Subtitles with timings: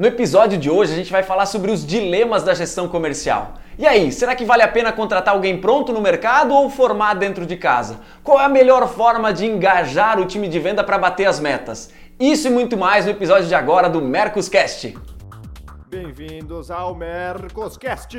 [0.00, 3.56] No episódio de hoje a gente vai falar sobre os dilemas da gestão comercial.
[3.78, 7.44] E aí, será que vale a pena contratar alguém pronto no mercado ou formar dentro
[7.44, 8.00] de casa?
[8.24, 11.90] Qual é a melhor forma de engajar o time de venda para bater as metas?
[12.18, 14.96] Isso e muito mais no episódio de agora do Mercoscast.
[15.90, 18.16] Bem-vindos ao Mercoscast,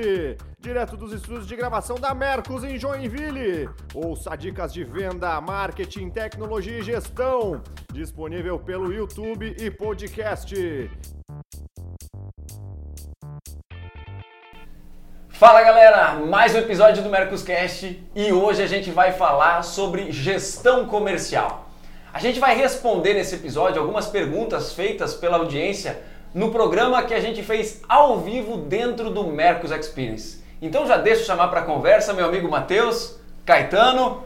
[0.59, 3.67] direto dos estúdios de gravação da Mercos em Joinville.
[3.95, 7.59] Ouça dicas de venda, marketing, tecnologia e gestão,
[7.91, 10.53] disponível pelo YouTube e podcast.
[15.41, 20.85] Fala galera, mais um episódio do Mercoscast e hoje a gente vai falar sobre gestão
[20.85, 21.67] comercial.
[22.13, 25.99] A gente vai responder nesse episódio algumas perguntas feitas pela audiência
[26.31, 30.43] no programa que a gente fez ao vivo dentro do Mercos Experience.
[30.61, 34.23] Então já deixo chamar para conversa meu amigo Matheus, Caetano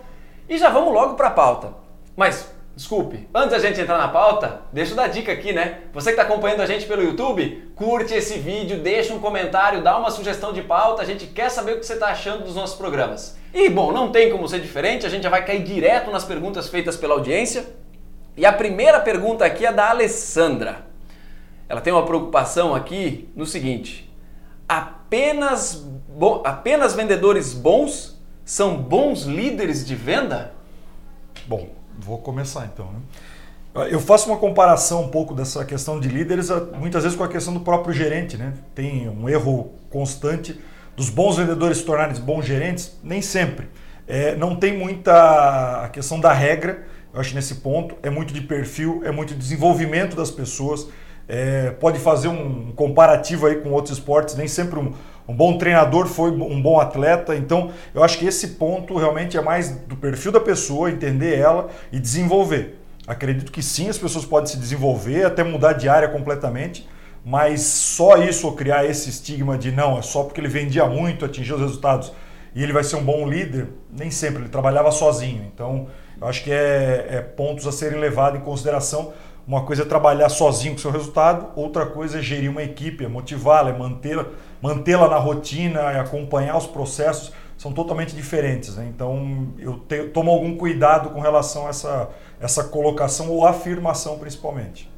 [0.49, 1.69] e já vamos logo para a pauta.
[2.13, 5.79] Mas Desculpe, antes da gente entrar na pauta, deixa eu dar dica aqui, né?
[5.93, 9.97] Você que está acompanhando a gente pelo YouTube, curte esse vídeo, deixa um comentário, dá
[9.97, 12.75] uma sugestão de pauta, a gente quer saber o que você está achando dos nossos
[12.75, 13.37] programas.
[13.53, 16.67] E bom, não tem como ser diferente, a gente já vai cair direto nas perguntas
[16.67, 17.65] feitas pela audiência.
[18.35, 20.85] E a primeira pergunta aqui é da Alessandra.
[21.69, 24.13] Ela tem uma preocupação aqui no seguinte:
[24.67, 30.53] apenas, bo apenas vendedores bons são bons líderes de venda?
[31.47, 32.91] Bom, Vou começar então.
[32.91, 33.87] Né?
[33.89, 37.53] Eu faço uma comparação um pouco dessa questão de líderes, muitas vezes com a questão
[37.53, 38.37] do próprio gerente.
[38.37, 38.53] Né?
[38.73, 40.59] Tem um erro constante
[40.95, 42.97] dos bons vendedores se tornarem bons gerentes?
[43.03, 43.67] Nem sempre.
[44.07, 48.41] É, não tem muita a questão da regra, eu acho nesse ponto, é muito de
[48.41, 50.87] perfil, é muito de desenvolvimento das pessoas.
[51.27, 54.93] É, pode fazer um comparativo aí com outros esportes, nem sempre um,
[55.27, 57.35] um bom treinador foi um bom atleta.
[57.35, 61.69] Então, eu acho que esse ponto realmente é mais do perfil da pessoa, entender ela
[61.91, 62.79] e desenvolver.
[63.07, 66.87] Acredito que sim, as pessoas podem se desenvolver, até mudar de área completamente,
[67.23, 71.25] mas só isso, ou criar esse estigma de não, é só porque ele vendia muito,
[71.25, 72.11] atingiu os resultados
[72.55, 75.43] e ele vai ser um bom líder, nem sempre, ele trabalhava sozinho.
[75.53, 75.87] Então,
[76.19, 79.11] eu acho que é, é pontos a serem levados em consideração.
[79.47, 83.05] Uma coisa é trabalhar sozinho com o seu resultado, outra coisa é gerir uma equipe,
[83.05, 84.25] é motivá-la, é mantê-la
[84.61, 88.75] mantê-la na rotina e acompanhar os processos são totalmente diferentes.
[88.75, 88.87] Né?
[88.93, 94.91] Então eu te, tomo algum cuidado com relação a essa, essa colocação ou afirmação principalmente.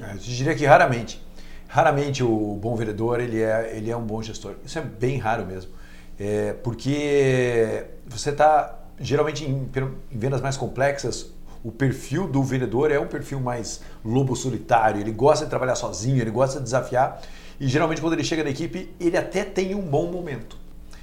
[0.00, 1.24] É, eu diria que raramente.
[1.66, 4.56] Raramente o bom vendedor ele é, ele é um bom gestor.
[4.64, 5.72] Isso é bem raro mesmo.
[6.18, 9.68] É, porque você está, geralmente em,
[10.12, 11.33] em vendas mais complexas,
[11.64, 16.20] o perfil do vendedor é um perfil mais lobo solitário, ele gosta de trabalhar sozinho,
[16.20, 17.22] ele gosta de desafiar.
[17.58, 20.58] E geralmente quando ele chega na equipe, ele até tem um bom momento.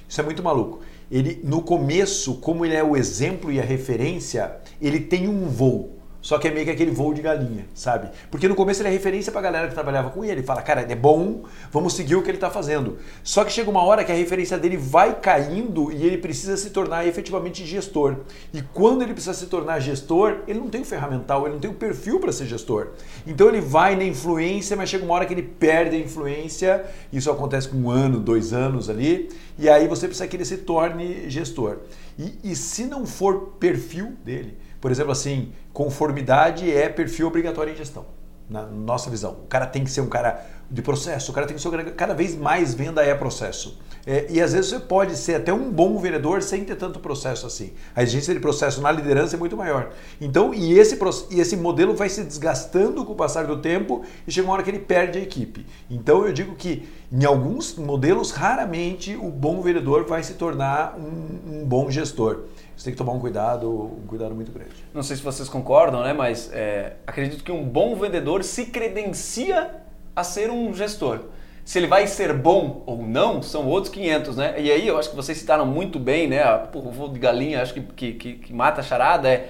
[0.08, 0.80] Isso é muito maluco.
[1.10, 5.98] Ele no começo, como ele é o exemplo e a referência, ele tem um voo.
[6.22, 8.08] Só que é meio que aquele voo de galinha, sabe?
[8.30, 10.34] Porque no começo ele é referência pra galera que trabalhava com ele.
[10.34, 12.96] Ele fala, cara, é bom, vamos seguir o que ele tá fazendo.
[13.24, 16.70] Só que chega uma hora que a referência dele vai caindo e ele precisa se
[16.70, 18.18] tornar efetivamente gestor.
[18.54, 21.70] E quando ele precisa se tornar gestor, ele não tem o ferramental, ele não tem
[21.70, 22.90] o perfil para ser gestor.
[23.26, 26.84] Então ele vai na influência, mas chega uma hora que ele perde a influência.
[27.12, 29.28] Isso acontece com um ano, dois anos ali.
[29.58, 31.78] E aí você precisa que ele se torne gestor.
[32.18, 37.76] E, e se não for perfil dele, por exemplo, assim, conformidade é perfil obrigatório em
[37.76, 38.06] gestão,
[38.52, 39.32] na nossa visão.
[39.44, 41.70] O cara tem que ser um cara de processo, o cara tem que ser um
[41.70, 43.78] cara, cada vez mais venda é processo.
[44.06, 47.46] É, e às vezes você pode ser até um bom vendedor sem ter tanto processo
[47.46, 47.72] assim.
[47.94, 49.90] A exigência de processo na liderança é muito maior.
[50.20, 50.98] Então, e esse,
[51.30, 54.62] e esse modelo vai se desgastando com o passar do tempo e chega uma hora
[54.62, 55.64] que ele perde a equipe.
[55.88, 61.60] Então, eu digo que em alguns modelos, raramente o bom vendedor vai se tornar um,
[61.60, 62.44] um bom gestor
[62.82, 64.72] você tem que tomar um cuidado, um cuidado muito grande.
[64.92, 66.12] Não sei se vocês concordam, né?
[66.12, 69.70] Mas é, acredito que um bom vendedor se credencia
[70.16, 71.20] a ser um gestor.
[71.64, 74.60] Se ele vai ser bom ou não, são outros 500, né?
[74.60, 76.42] E aí eu acho que vocês citaram muito bem, né?
[76.72, 79.48] Pô, o voo de galinha, acho que, que, que, que mata a charada é...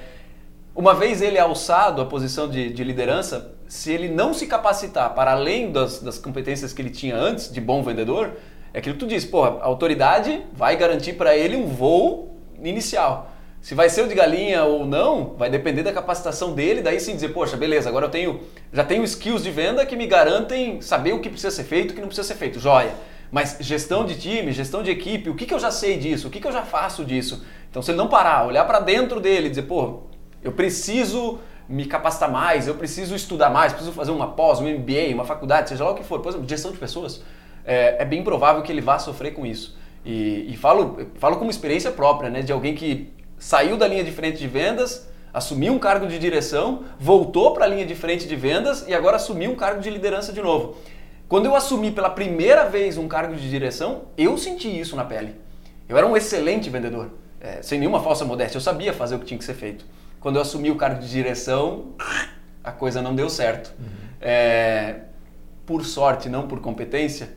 [0.74, 5.14] Uma vez ele é alçado à posição de, de, liderança, se ele não se capacitar
[5.14, 8.32] para além das, das competências que ele tinha antes de bom vendedor,
[8.72, 12.32] é aquilo que tu disse, porra, a autoridade vai garantir para ele um voo
[12.68, 13.31] inicial.
[13.62, 17.14] Se vai ser o de galinha ou não, vai depender da capacitação dele, daí sim
[17.14, 18.40] dizer, poxa, beleza, agora eu tenho,
[18.72, 21.92] já tenho skills de venda que me garantem saber o que precisa ser feito e
[21.92, 22.58] o que não precisa ser feito.
[22.58, 22.92] Joia.
[23.30, 26.26] Mas gestão de time, gestão de equipe, o que, que eu já sei disso?
[26.26, 27.46] O que, que eu já faço disso?
[27.70, 30.00] Então, se ele não parar, olhar para dentro dele e dizer, pô,
[30.42, 31.38] eu preciso
[31.68, 35.68] me capacitar mais, eu preciso estudar mais, preciso fazer uma pós, um MBA, uma faculdade,
[35.68, 37.22] seja lá o que for, por exemplo, gestão de pessoas,
[37.64, 39.78] é, é bem provável que ele vá sofrer com isso.
[40.04, 42.42] E, e, falo, falo como experiência própria, né?
[42.42, 43.12] De alguém que
[43.42, 47.68] saiu da linha de frente de vendas, assumiu um cargo de direção, voltou para a
[47.68, 50.76] linha de frente de vendas e agora assumiu um cargo de liderança de novo.
[51.28, 55.34] Quando eu assumi pela primeira vez um cargo de direção, eu senti isso na pele.
[55.88, 57.10] Eu era um excelente vendedor,
[57.40, 58.58] é, sem nenhuma falsa modéstia.
[58.58, 59.84] Eu sabia fazer o que tinha que ser feito.
[60.20, 61.96] Quando eu assumi o cargo de direção,
[62.62, 63.74] a coisa não deu certo.
[63.76, 63.86] Uhum.
[64.20, 65.00] É,
[65.66, 67.30] por sorte, não por competência,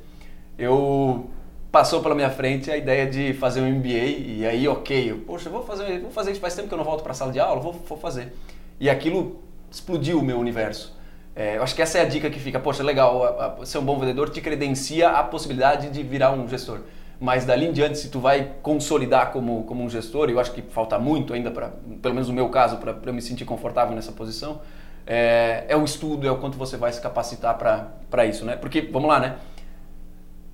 [0.55, 1.31] eu
[1.75, 5.49] passou pela minha frente a ideia de fazer um MBA e aí, ok, eu, poxa,
[5.49, 7.39] vou fazer, vou fazer isso faz tempo que eu não volto para a sala de
[7.41, 8.33] aula, vou, vou fazer.
[8.79, 10.97] E aquilo explodiu o meu universo.
[11.35, 13.79] É, eu acho que essa é a dica que fica, poxa, legal, a, a, ser
[13.79, 16.79] um bom vendedor te credencia a possibilidade de virar um gestor.
[17.19, 20.61] Mas dali em diante, se tu vai consolidar como, como um gestor, eu acho que
[20.61, 24.13] falta muito ainda, para pelo menos no meu caso, para eu me sentir confortável nessa
[24.13, 24.61] posição,
[25.05, 27.57] é, é, o estudo, é o quanto você vai se capacitar
[28.09, 28.55] para isso, né?
[28.55, 29.35] Porque, vamos lá, né?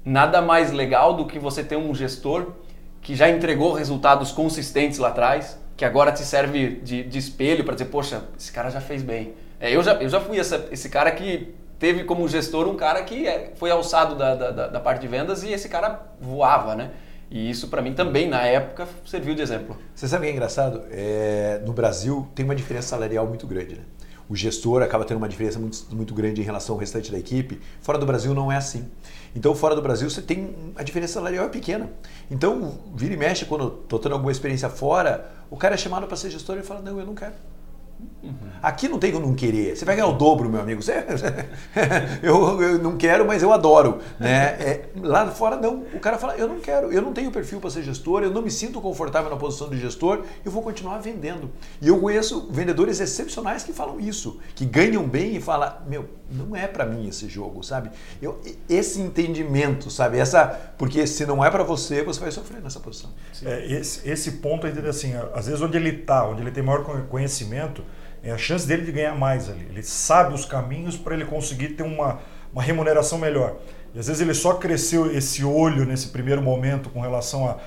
[0.04, 2.54] Nada mais legal do que você ter um gestor
[3.02, 7.74] que já entregou resultados consistentes lá atrás, que agora te serve de, de espelho para
[7.74, 9.34] dizer, poxa, esse cara já fez bem.
[9.60, 13.04] É, eu, já, eu já fui essa, esse cara que teve como gestor um cara
[13.04, 16.92] que é, foi alçado da, da, da, parte de vendas e esse cara voava, né?
[17.30, 19.78] E isso para mim também, na época, serviu de exemplo.
[19.96, 20.84] Você sabe o que é engraçado?
[20.92, 23.82] É, no Brasil tem uma diferença salarial muito grande, né?
[24.32, 27.60] o gestor acaba tendo uma diferença muito, muito grande em relação ao restante da equipe.
[27.82, 28.88] Fora do Brasil não é assim.
[29.36, 31.90] Então, fora do Brasil, você tem a diferença salarial é pequena.
[32.30, 36.18] Então, vira e mexe, quando estou tendo alguma experiência fora, o cara é chamado para
[36.18, 37.34] ser gestor e fala: Não, eu não quero.
[38.24, 38.34] Uhum.
[38.62, 39.76] Aqui não tem como não querer.
[39.76, 40.82] Você vai ganhar o dobro, meu amigo.
[40.82, 40.94] Você,
[42.22, 44.00] eu, eu, não quero, mas eu adoro.
[44.20, 44.44] Né?
[44.60, 45.84] É, lá fora, não.
[45.94, 48.42] O cara fala: eu não quero, eu não tenho perfil para ser gestor, eu não
[48.42, 51.50] me sinto confortável na posição de gestor, eu vou continuar vendendo.
[51.82, 56.56] E eu conheço vendedores excepcionais que falam isso, que ganham bem e falam: meu, não
[56.56, 57.90] é para mim esse jogo, sabe?
[58.22, 58.40] Eu,
[58.70, 60.20] esse entendimento, sabe?
[60.20, 63.10] Essa, porque se não é para você, você vai sofrer nessa posição.
[63.44, 67.84] É, esse, esse ponto, assim, às vezes onde ele está, onde ele tem maior conhecimento
[68.24, 69.66] é a chance dele de ganhar mais ali.
[69.70, 72.20] Ele sabe os caminhos para ele conseguir ter uma,
[72.54, 73.56] uma remuneração melhor.
[73.94, 77.58] E às vezes ele só cresceu esse olho nesse primeiro momento com relação a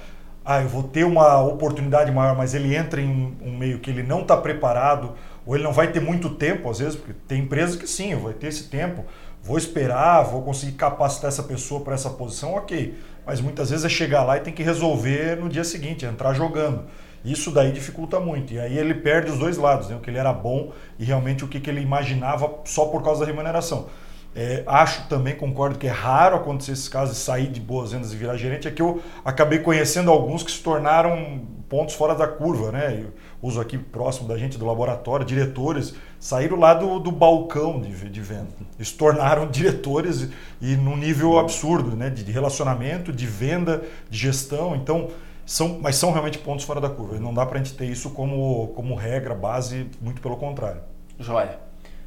[0.45, 4.03] ah, eu vou ter uma oportunidade maior, mas ele entra em um meio que ele
[4.03, 5.15] não está preparado,
[5.47, 8.31] ou ele não vai ter muito tempo, às vezes, porque tem empresas que sim, vou
[8.31, 9.07] ter esse tempo,
[9.43, 12.95] vou esperar, vou conseguir capacitar essa pessoa para essa posição, ok.
[13.25, 16.85] Mas muitas vezes é chegar lá e tem que resolver no dia seguinte, entrar jogando.
[17.25, 18.53] Isso daí dificulta muito.
[18.53, 19.97] E aí ele perde os dois lados, né?
[19.97, 23.21] o que ele era bom e realmente o que, que ele imaginava só por causa
[23.21, 23.89] da remuneração.
[24.37, 28.13] É, acho também, concordo que é raro acontecer esses casos de sair de boas vendas
[28.13, 28.67] e virar gerente.
[28.67, 33.01] É que eu acabei conhecendo alguns que se tornaram pontos fora da curva, né?
[33.01, 38.11] Eu uso aqui próximo da gente do laboratório, diretores, saíram lá do, do balcão de,
[38.11, 38.49] de venda.
[38.81, 40.29] Se tornaram diretores
[40.61, 42.11] e num nível absurdo, né?
[42.11, 44.75] De relacionamento, de venda, de gestão.
[44.75, 45.11] Então,
[45.47, 47.19] são, mas são realmente pontos fora da curva.
[47.19, 50.81] Não dá para a gente ter isso como, como regra, base, muito pelo contrário.
[51.19, 51.59] Joia.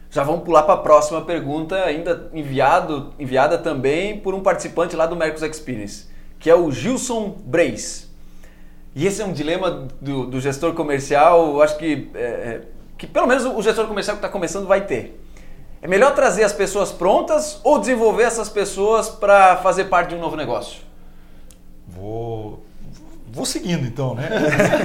[0.09, 5.05] Já vamos pular para a próxima pergunta, ainda enviado, enviada também por um participante lá
[5.05, 6.07] do Mercos Experience,
[6.39, 8.09] que é o Gilson Breis.
[8.95, 12.61] E esse é um dilema do, do gestor comercial, eu acho que, é, é
[12.97, 15.21] que pelo menos o gestor comercial que está começando vai ter.
[15.81, 20.19] É melhor trazer as pessoas prontas ou desenvolver essas pessoas para fazer parte de um
[20.19, 20.81] novo negócio?
[21.85, 22.65] Vou
[23.37, 24.27] Vou seguindo então, né?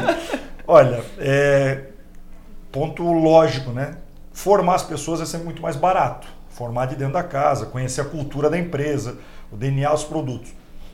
[0.68, 1.84] Olha, é,
[2.70, 3.96] ponto lógico, né?
[4.30, 6.28] Formar as pessoas é sempre muito mais barato.
[6.50, 9.16] Formar de dentro da casa, conhecer a cultura da empresa,
[9.50, 10.52] o DNA dos produtos.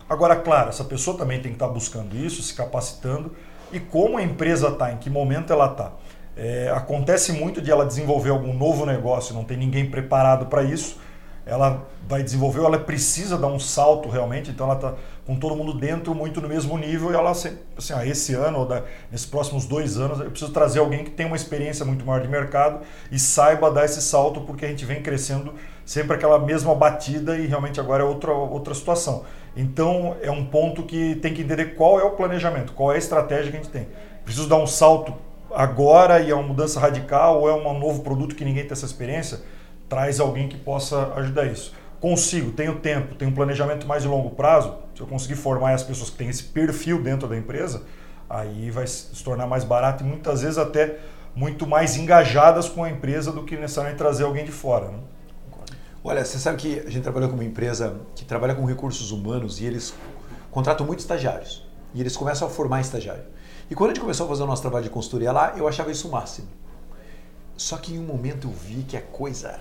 [0.08, 3.34] Agora, claro, essa pessoa também tem que estar buscando isso, se capacitando.
[3.72, 5.90] E como a empresa está, em que momento ela está.
[6.36, 10.96] É, acontece muito de ela desenvolver algum novo negócio, não tem ninguém preparado para isso
[11.48, 14.94] ela vai desenvolver, ela precisa dar um salto realmente, então ela está
[15.26, 17.58] com todo mundo dentro, muito no mesmo nível, e ela, assim,
[17.92, 21.28] ah, esse ano ou da, nesses próximos dois anos, eu preciso trazer alguém que tenha
[21.28, 25.02] uma experiência muito maior de mercado e saiba dar esse salto, porque a gente vem
[25.02, 25.52] crescendo
[25.84, 29.24] sempre aquela mesma batida e realmente agora é outra, outra situação.
[29.56, 32.98] Então é um ponto que tem que entender qual é o planejamento, qual é a
[32.98, 33.88] estratégia que a gente tem.
[34.24, 35.14] Preciso dar um salto
[35.54, 38.86] agora e é uma mudança radical ou é um novo produto que ninguém tem essa
[38.86, 39.40] experiência?
[39.88, 41.72] Traz alguém que possa ajudar isso.
[42.00, 45.82] Consigo, tenho tempo, tenho um planejamento mais de longo prazo, se eu conseguir formar as
[45.82, 47.82] pessoas que têm esse perfil dentro da empresa,
[48.28, 50.98] aí vai se tornar mais barato e muitas vezes até
[51.34, 54.88] muito mais engajadas com a empresa do que necessariamente trazer alguém de fora.
[54.88, 54.98] Né?
[56.04, 59.60] Olha, você sabe que a gente trabalha com uma empresa que trabalha com recursos humanos
[59.60, 59.94] e eles
[60.50, 61.66] contratam muitos estagiários.
[61.94, 63.24] E eles começam a formar estagiário.
[63.70, 65.90] E quando a gente começou a fazer o nosso trabalho de consultoria lá, eu achava
[65.90, 66.48] isso o máximo.
[67.56, 69.58] Só que em um momento eu vi que a coisa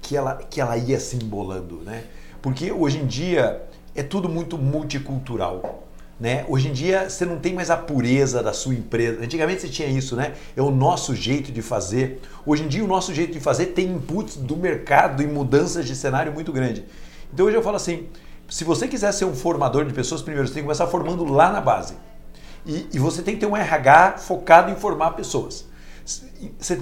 [0.00, 2.04] que ela, que ela ia se embolando, né?
[2.42, 3.62] Porque hoje em dia
[3.94, 5.86] é tudo muito multicultural.
[6.18, 6.44] Né?
[6.48, 9.24] Hoje em dia você não tem mais a pureza da sua empresa.
[9.24, 10.34] Antigamente você tinha isso, né?
[10.54, 12.20] É o nosso jeito de fazer.
[12.44, 15.96] Hoje em dia o nosso jeito de fazer tem inputs do mercado e mudanças de
[15.96, 16.84] cenário muito grande.
[17.32, 18.08] Então hoje eu falo assim,
[18.50, 21.50] se você quiser ser um formador de pessoas, primeiro você tem que começar formando lá
[21.50, 21.94] na base.
[22.66, 25.64] E, e você tem que ter um RH focado em formar pessoas.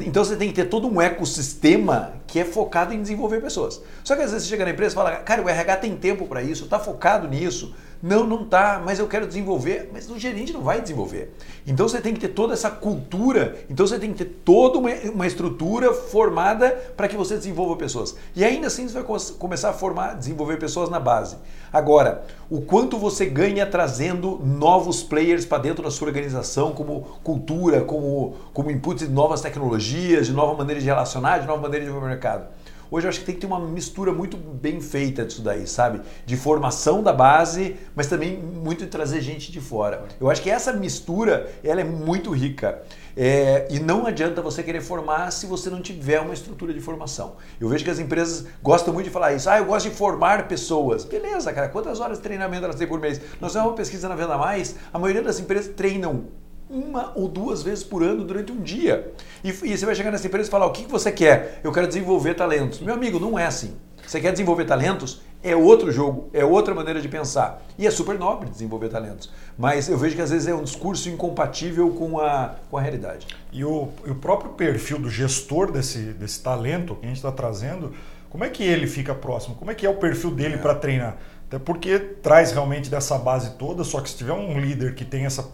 [0.06, 3.80] Então você tem que ter todo um ecossistema que é focado em desenvolver pessoas.
[4.04, 6.26] Só que às vezes você chega na empresa e fala, cara, o RH tem tempo
[6.26, 9.90] para isso, está focado nisso, não, não tá, mas eu quero desenvolver.
[9.92, 11.32] Mas o gerente não vai desenvolver.
[11.66, 14.90] Então você tem que ter toda essa cultura, então você tem que ter toda uma,
[15.12, 18.16] uma estrutura formada para que você desenvolva pessoas.
[18.34, 21.36] E ainda assim você vai começar a formar, desenvolver pessoas na base.
[21.72, 27.82] Agora, o quanto você ganha trazendo novos players para dentro da sua organização, como cultura,
[27.82, 31.90] como, como input de novas tecnologias, de nova maneira de relacionar, de nova maneira de
[31.90, 32.46] ver o mercado.
[32.90, 36.00] Hoje eu acho que tem que ter uma mistura muito bem feita disso daí, sabe?
[36.24, 40.04] De formação da base, mas também muito de trazer gente de fora.
[40.18, 42.82] Eu acho que essa mistura, ela é muito rica.
[43.14, 47.36] É, e não adianta você querer formar se você não tiver uma estrutura de formação.
[47.60, 49.50] Eu vejo que as empresas gostam muito de falar isso.
[49.50, 51.04] Ah, eu gosto de formar pessoas.
[51.04, 51.68] Beleza, cara.
[51.68, 53.20] Quantas horas de treinamento elas têm por mês?
[53.40, 54.76] Nós temos uma pesquisa na Venda Mais.
[54.92, 56.26] A maioria das empresas treinam
[56.68, 59.12] uma ou duas vezes por ano durante um dia.
[59.42, 61.60] E, e, você vai chegar nessa empresa e falar: o que você quer?
[61.64, 62.80] Eu quero desenvolver talentos.
[62.80, 63.76] Meu amigo, não é assim.
[64.06, 65.20] Você quer desenvolver talentos?
[65.42, 67.62] É outro jogo, é outra maneira de pensar.
[67.78, 69.30] E é super nobre desenvolver talentos.
[69.56, 73.26] Mas eu vejo que às vezes é um discurso incompatível com a, com a realidade.
[73.52, 77.92] E o, o próprio perfil do gestor desse, desse talento que a gente está trazendo,
[78.30, 79.54] como é que ele fica próximo?
[79.54, 80.58] Como é que é o perfil dele é.
[80.58, 81.18] para treinar?
[81.46, 85.24] Até porque traz realmente dessa base toda, só que se tiver um líder que tem
[85.24, 85.48] essa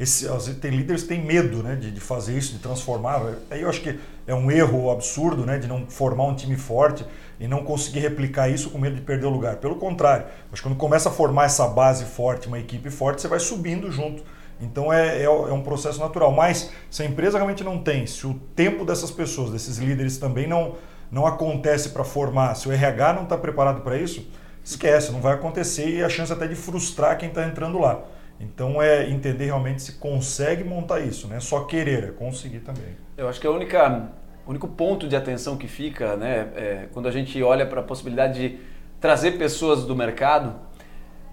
[0.00, 3.22] esse, tem líderes que têm medo né, de, de, fazer isso, de transformar.
[3.50, 7.04] Aí eu acho que é um erro absurdo né, de não formar um time forte
[7.38, 9.56] e não conseguir replicar isso com medo de perder o lugar.
[9.56, 13.28] Pelo contrário, acho que quando começa a formar essa base forte, uma equipe forte, você
[13.28, 14.22] vai subindo junto.
[14.58, 16.32] Então é, é, é, um processo natural.
[16.32, 20.46] Mas se a empresa realmente não tem, se o tempo dessas pessoas, desses líderes também
[20.46, 20.76] não,
[21.12, 24.26] não acontece para formar, se o RH não está preparado para isso,
[24.64, 28.02] esquece, não vai acontecer e a chance até de frustrar quem está entrando lá.
[28.40, 32.96] Então é entender realmente se consegue montar isso, não é só querer, é conseguir também.
[33.16, 34.08] Eu acho que a única,
[34.46, 37.82] o único ponto de atenção que fica, né, é, quando a gente olha para a
[37.82, 38.58] possibilidade de
[38.98, 40.54] trazer pessoas do mercado,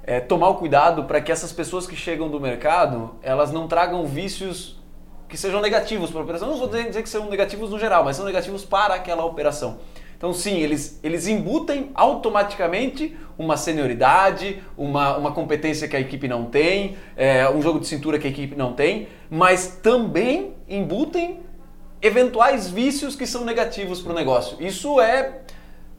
[0.04, 4.06] é tomar o cuidado para que essas pessoas que chegam do mercado, elas não tragam
[4.06, 4.78] vícios
[5.28, 6.50] que sejam negativos para a operação.
[6.50, 9.80] Não vou dizer que são negativos no geral, mas são negativos para aquela operação.
[10.18, 16.46] Então, sim, eles, eles embutem automaticamente uma senioridade, uma, uma competência que a equipe não
[16.46, 21.42] tem, é, um jogo de cintura que a equipe não tem, mas também embutem
[22.02, 24.58] eventuais vícios que são negativos para o negócio.
[24.60, 25.42] Isso é.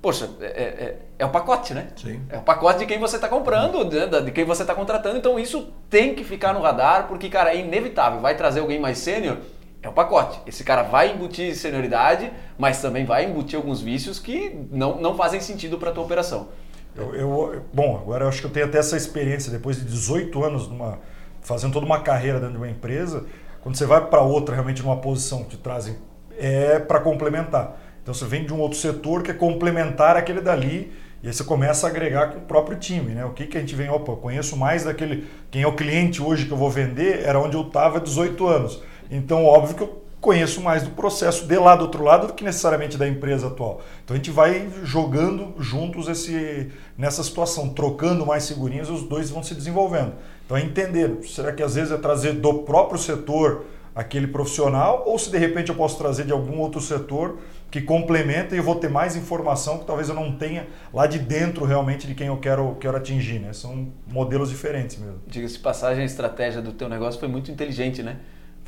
[0.03, 1.89] Poxa, é, é, é, o pacote, né?
[1.97, 2.21] Sim.
[2.29, 5.17] É o pacote de quem você está comprando, de, de quem você está contratando.
[5.17, 8.21] Então isso tem que ficar no radar, porque, cara, é inevitável.
[8.21, 9.39] Vai trazer alguém mais sênior
[9.83, 10.41] é o pacote.
[10.47, 15.41] Esse cara vai embutir senioridade, mas também vai embutir alguns vícios que não, não fazem
[15.41, 16.49] sentido para a tua operação.
[16.97, 20.45] Eu, eu, bom, agora eu acho que eu tenho até essa experiência, depois de 18
[20.45, 20.99] anos numa,
[21.41, 23.27] fazendo toda uma carreira dentro de uma empresa,
[23.61, 25.97] quando você vai para outra, realmente numa posição que te trazem,
[26.37, 27.79] é para complementar.
[28.03, 30.93] Então você vem de um outro setor que é complementar aquele dali
[31.23, 33.25] e aí você começa a agregar com o próprio time, né?
[33.25, 36.23] O que, que a gente vem, opa, eu conheço mais daquele, quem é o cliente
[36.23, 38.83] hoje que eu vou vender, era onde eu estava há 18 anos.
[39.11, 42.45] Então, óbvio que eu conheço mais do processo de lá do outro lado do que
[42.45, 43.81] necessariamente da empresa atual.
[44.05, 49.43] Então a gente vai jogando juntos esse, nessa situação, trocando mais figurinhas, os dois vão
[49.43, 50.15] se desenvolvendo.
[50.45, 55.19] Então é entender, será que às vezes é trazer do próprio setor aquele profissional ou
[55.19, 57.39] se de repente eu posso trazer de algum outro setor
[57.71, 61.19] que complementa e eu vou ter mais informação que talvez eu não tenha lá de
[61.19, 63.53] dentro realmente de quem eu quero, quero atingir, né?
[63.53, 65.21] São modelos diferentes mesmo.
[65.27, 68.19] Diga-se passagem, a estratégia do teu negócio foi muito inteligente, né?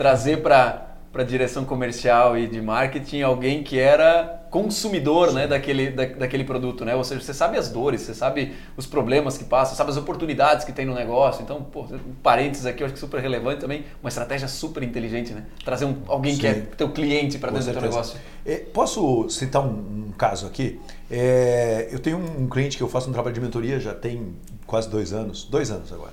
[0.00, 5.90] Trazer para para a direção comercial e de marketing alguém que era consumidor né, daquele,
[5.90, 6.95] da, daquele produto, né?
[6.95, 10.64] Ou seja, você sabe as dores, você sabe os problemas que passam, sabe as oportunidades
[10.64, 11.42] que tem no negócio.
[11.42, 15.33] Então, pô, um parênteses aqui, eu acho que super relevante também, uma estratégia super inteligente,
[15.33, 15.47] né?
[15.64, 16.40] Trazer um, alguém Sim.
[16.40, 18.16] que é teu cliente para dentro do teu negócio.
[18.47, 20.80] É, posso citar um, um caso aqui?
[21.11, 24.33] É, eu tenho um cliente que eu faço um trabalho de mentoria já tem
[24.64, 26.12] quase dois anos, dois anos agora.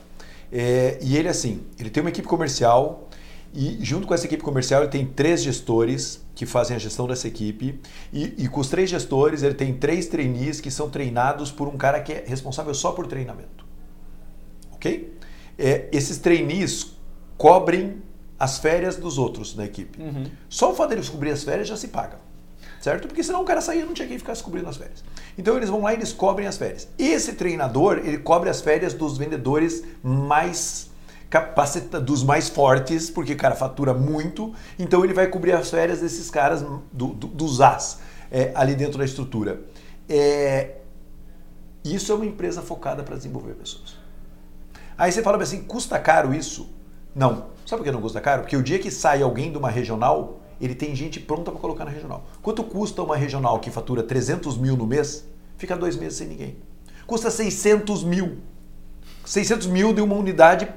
[0.52, 3.07] É, e ele assim, ele tem uma equipe comercial
[3.54, 7.28] e junto com essa equipe comercial, ele tem três gestores que fazem a gestão dessa
[7.28, 7.80] equipe.
[8.14, 11.78] E, e, com os três gestores, ele tem três trainees que são treinados por um
[11.78, 13.66] cara que é responsável só por treinamento.
[14.74, 15.18] Ok?
[15.58, 16.96] É, esses trainees
[17.38, 18.02] cobrem
[18.40, 20.00] as férias dos outros na equipe.
[20.00, 20.26] Uhum.
[20.48, 22.20] Só o fato deles cobrir as férias já se paga.
[22.80, 23.08] Certo?
[23.08, 25.04] Porque senão o cara saía não tinha que ficar cobrindo as férias.
[25.36, 26.88] Então eles vão lá e eles cobrem as férias.
[26.98, 30.92] Esse treinador, ele cobre as férias dos vendedores mais
[31.30, 36.00] capacita dos mais fortes, porque o cara fatura muito, então ele vai cobrir as férias
[36.00, 38.00] desses caras do, do, dos As
[38.32, 39.62] é, ali dentro da estrutura.
[40.08, 40.76] É,
[41.84, 43.98] Isso é uma empresa focada para desenvolver pessoas.
[44.98, 46.70] Aí você fala assim, custa caro isso?
[47.14, 47.48] Não.
[47.66, 48.42] Sabe por que não custa caro?
[48.42, 51.86] Porque o dia que sai alguém de uma regional, ele tem gente pronta para colocar
[51.86, 52.26] na regional.
[52.42, 55.28] Quanto custa uma regional que fatura 300 mil no mês?
[55.58, 56.58] Fica dois meses sem ninguém.
[57.06, 58.38] Custa 600 mil.
[59.26, 60.68] 600 mil de uma unidade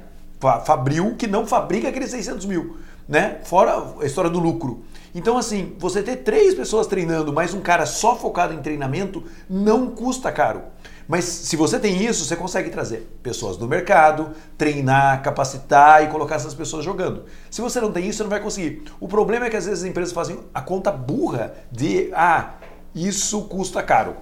[0.65, 3.39] fabril que não fabrica aqueles 600 mil, né?
[3.43, 4.83] Fora a história do lucro.
[5.13, 9.87] Então, assim, você ter três pessoas treinando, mais um cara só focado em treinamento, não
[9.87, 10.63] custa caro.
[11.07, 16.35] Mas se você tem isso, você consegue trazer pessoas do mercado, treinar, capacitar e colocar
[16.35, 17.25] essas pessoas jogando.
[17.49, 18.83] Se você não tem isso, você não vai conseguir.
[18.99, 22.53] O problema é que às vezes as empresas fazem a conta burra de ah,
[22.95, 24.15] isso custa caro.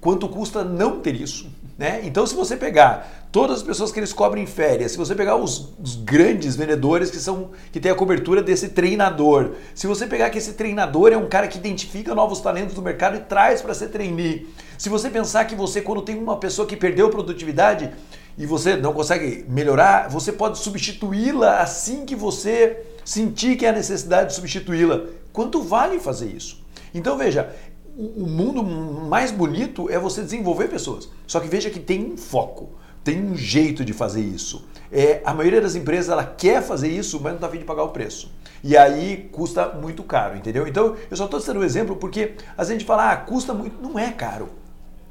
[0.00, 1.50] Quanto custa não ter isso?
[1.76, 2.00] Né?
[2.04, 5.72] Então, se você pegar todas as pessoas que eles cobrem férias, se você pegar os,
[5.82, 10.38] os, grandes vendedores que são que têm a cobertura desse treinador, se você pegar que
[10.38, 13.88] esse treinador é um cara que identifica novos talentos do mercado e traz para ser
[13.88, 17.90] trainee, se você pensar que você quando tem uma pessoa que perdeu produtividade
[18.36, 24.30] e você não consegue melhorar, você pode substituí-la assim que você sentir que a necessidade
[24.30, 25.04] de substituí-la.
[25.32, 26.60] Quanto vale fazer isso?
[26.92, 27.54] Então veja,
[28.00, 31.08] o mundo mais bonito é você desenvolver pessoas.
[31.26, 32.70] Só que veja que tem um foco,
[33.04, 34.64] tem um jeito de fazer isso.
[34.90, 37.84] É, a maioria das empresas ela quer fazer isso, mas não está afim de pagar
[37.84, 38.32] o preço.
[38.64, 40.66] E aí custa muito caro, entendeu?
[40.66, 43.80] Então eu só estou dando um exemplo porque a gente fala, ah, custa muito.
[43.82, 44.48] Não é caro.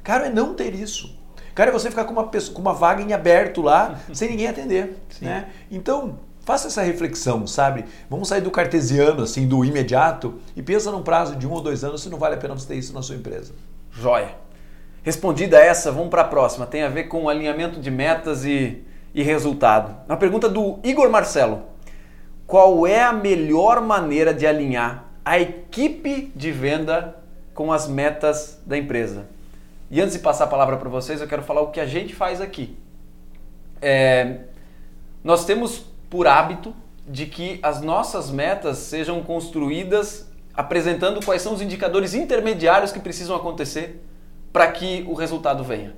[0.02, 1.16] Caro é não ter isso.
[1.54, 4.48] Caro é você ficar com uma, pessoa, com uma vaga em aberto lá, sem ninguém
[4.48, 4.96] atender.
[5.20, 5.48] Né?
[5.70, 6.18] Então,
[6.50, 7.84] Faça essa reflexão, sabe?
[8.08, 11.84] Vamos sair do cartesiano, assim, do imediato e pensa num prazo de um ou dois
[11.84, 13.52] anos se não vale a pena você ter isso na sua empresa.
[13.92, 14.34] Joia.
[15.04, 16.66] Respondida essa, vamos para a próxima.
[16.66, 18.82] Tem a ver com alinhamento de metas e,
[19.14, 19.94] e resultado.
[20.08, 21.62] Uma pergunta do Igor Marcelo.
[22.48, 27.16] Qual é a melhor maneira de alinhar a equipe de venda
[27.54, 29.28] com as metas da empresa?
[29.88, 32.12] E antes de passar a palavra para vocês, eu quero falar o que a gente
[32.12, 32.76] faz aqui.
[33.80, 34.38] É,
[35.22, 36.74] nós temos por hábito
[37.08, 43.34] de que as nossas metas sejam construídas apresentando quais são os indicadores intermediários que precisam
[43.34, 44.04] acontecer
[44.52, 45.94] para que o resultado venha.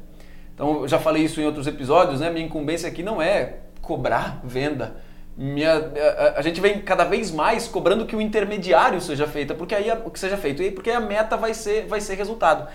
[0.55, 2.31] Então, eu já falei isso em outros episódios, né?
[2.31, 4.97] Minha incumbência aqui não é cobrar venda.
[5.37, 5.73] Minha,
[6.19, 9.91] a, a, gente vem cada vez mais cobrando que o intermediário seja feito, porque aí
[10.05, 12.69] o que seja feito, porque a meta vai ser, vai ser resultado.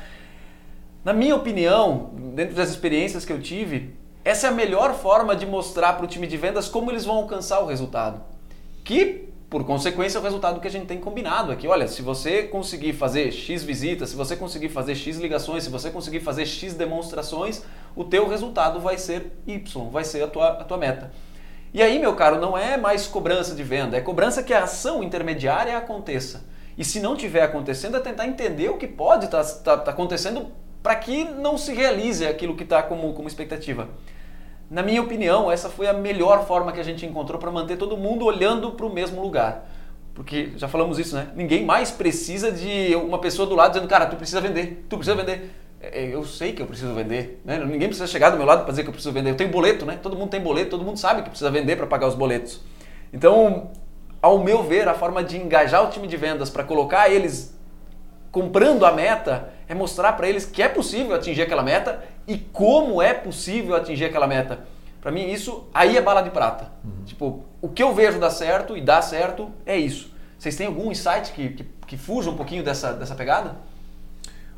[1.06, 3.96] Na minha opinião, dentro das experiências que eu tive,
[4.28, 7.16] essa é a melhor forma de mostrar para o time de vendas como eles vão
[7.16, 8.20] alcançar o resultado.
[8.84, 11.66] Que, por consequência, é o resultado que a gente tem combinado aqui.
[11.66, 15.90] Olha, se você conseguir fazer X visitas, se você conseguir fazer X ligações, se você
[15.90, 17.64] conseguir fazer X demonstrações,
[17.96, 21.10] o teu resultado vai ser Y, vai ser a tua, a tua meta.
[21.74, 25.02] E aí, meu caro, não é mais cobrança de venda, é cobrança que a ação
[25.02, 26.44] intermediária aconteça.
[26.78, 29.92] E se não tiver acontecendo, é tentar entender o que pode estar tá, tá, tá
[29.92, 30.48] acontecendo
[30.84, 33.88] para que não se realize aquilo que está como, como expectativa.
[34.70, 37.96] Na minha opinião, essa foi a melhor forma que a gente encontrou para manter todo
[37.96, 39.66] mundo olhando para o mesmo lugar.
[40.14, 41.30] Porque já falamos isso, né?
[41.36, 45.16] Ninguém mais precisa de uma pessoa do lado dizendo, cara, tu precisa vender, tu precisa
[45.16, 45.52] vender.
[45.80, 47.60] É, é, eu sei que eu preciso vender, né?
[47.60, 49.30] Ninguém precisa chegar do meu lado para dizer que eu preciso vender.
[49.30, 49.98] Eu tenho boleto, né?
[50.02, 52.62] Todo mundo tem boleto, todo mundo sabe que precisa vender para pagar os boletos.
[53.14, 53.72] Então,
[54.22, 57.56] ao meu ver, a forma de engajar o time de vendas para colocar eles
[58.32, 63.02] comprando a meta é mostrar para eles que é possível atingir aquela meta e como
[63.02, 64.66] é possível atingir aquela meta.
[65.02, 66.72] Para mim, isso aí é bala de prata.
[66.84, 67.06] Uhum.
[67.06, 70.12] Tipo, o que eu vejo dar certo e dá certo é isso.
[70.38, 73.56] Vocês têm algum insight que, que, que fuja um pouquinho dessa, dessa pegada?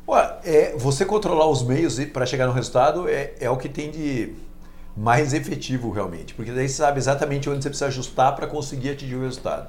[0.08, 3.90] Ué, é, você controlar os meios para chegar no resultado é, é o que tem
[3.90, 4.34] de
[4.96, 9.14] mais efetivo realmente, porque daí você sabe exatamente onde você precisa ajustar para conseguir atingir
[9.14, 9.68] o resultado.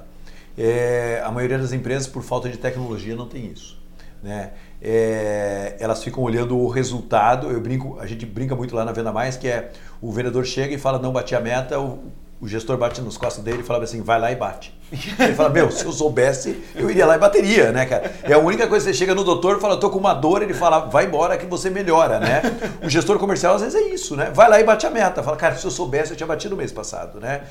[0.58, 3.80] É, a maioria das empresas, por falta de tecnologia, não tem isso.
[4.22, 4.52] Né?
[4.84, 7.48] É, elas ficam olhando o resultado.
[7.50, 10.74] Eu brinco, a gente brinca muito lá na Venda Mais, que é o vendedor chega
[10.74, 12.00] e fala não bati a meta, o,
[12.40, 14.76] o gestor bate nos costas dele e fala assim, vai lá e bate.
[15.20, 18.12] Ele fala, meu, se eu soubesse, eu iria lá e bateria, né, cara?
[18.24, 20.42] É a única coisa que você chega no doutor e fala, tô com uma dor,
[20.42, 22.42] ele fala, vai embora que você melhora, né?
[22.82, 24.32] O gestor comercial às vezes é isso, né?
[24.34, 25.22] Vai lá e bate a meta.
[25.22, 27.42] Fala, cara, se eu soubesse, eu tinha batido no mês passado, né?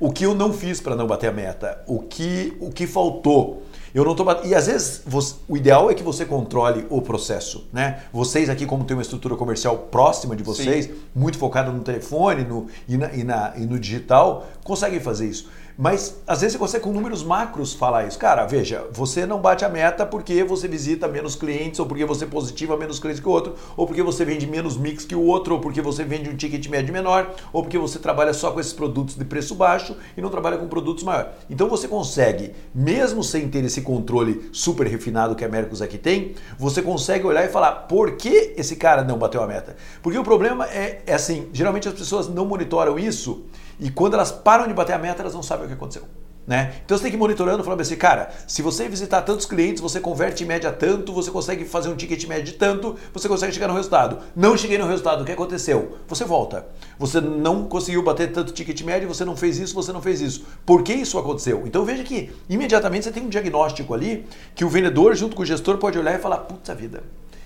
[0.00, 1.84] O que eu não fiz para não bater a meta?
[1.86, 3.62] O que, o que faltou?
[3.94, 4.24] Eu não tô.
[4.44, 5.34] E às vezes você...
[5.48, 8.04] o ideal é que você controle o processo, né?
[8.12, 10.94] Vocês aqui, como tem uma estrutura comercial próxima de vocês, Sim.
[11.14, 12.66] muito focada no telefone no...
[12.88, 13.12] E, na...
[13.12, 13.52] E, na...
[13.56, 15.48] e no digital, conseguem fazer isso.
[15.80, 18.18] Mas às vezes você consegue com números macros falar isso.
[18.18, 22.26] Cara, veja, você não bate a meta porque você visita menos clientes, ou porque você
[22.26, 25.54] positiva menos clientes que o outro, ou porque você vende menos mix que o outro,
[25.54, 28.74] ou porque você vende um ticket médio menor, ou porque você trabalha só com esses
[28.74, 31.30] produtos de preço baixo e não trabalha com produtos maiores.
[31.48, 36.34] Então você consegue, mesmo sem ter esse controle super refinado que a Mercos aqui tem,
[36.58, 39.74] você consegue olhar e falar por que esse cara não bateu a meta.
[40.02, 43.46] Porque o problema é, é assim, geralmente as pessoas não monitoram isso
[43.80, 46.04] e quando elas param de bater a meta, elas não sabem o que aconteceu.
[46.46, 46.74] Né?
[46.84, 50.00] Então você tem que ir monitorando, falando assim, cara, se você visitar tantos clientes, você
[50.00, 53.68] converte em média tanto, você consegue fazer um ticket médio de tanto, você consegue chegar
[53.68, 54.18] no resultado.
[54.34, 55.98] Não cheguei no resultado, o que aconteceu?
[56.08, 56.66] Você volta.
[56.98, 60.44] Você não conseguiu bater tanto ticket médio, você não fez isso, você não fez isso.
[60.66, 61.62] Por que isso aconteceu?
[61.66, 65.46] Então veja que imediatamente você tem um diagnóstico ali que o vendedor junto com o
[65.46, 67.04] gestor pode olhar e falar, puta vida,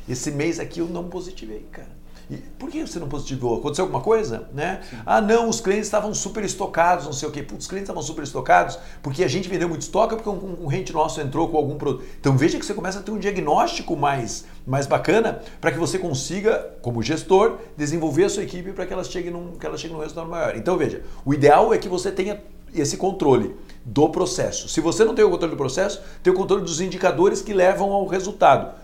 [0.08, 2.03] esse mês aqui eu não positivei, cara.
[2.30, 3.58] E por que você não positivou?
[3.58, 4.48] Aconteceu alguma coisa?
[4.52, 4.80] Né?
[5.04, 7.42] Ah, não, os clientes estavam super estocados, não sei o quê.
[7.42, 10.92] Putz, os clientes estavam super estocados porque a gente vendeu muito estoque porque um concorrente
[10.92, 12.04] nosso entrou com algum produto.
[12.18, 15.98] Então veja que você começa a ter um diagnóstico mais, mais bacana para que você
[15.98, 19.92] consiga, como gestor, desenvolver a sua equipe para que ela chegue num, que ela chegue
[19.92, 20.56] num resultado maior.
[20.56, 22.40] Então veja, o ideal é que você tenha
[22.74, 24.68] esse controle do processo.
[24.68, 27.92] Se você não tem o controle do processo, tem o controle dos indicadores que levam
[27.92, 28.74] ao resultado.